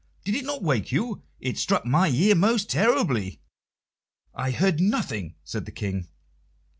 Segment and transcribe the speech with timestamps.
[0.25, 1.21] Did it not wake you?
[1.39, 3.39] It struck my ear most terribly."
[4.33, 6.07] "I heard nothing," said the King.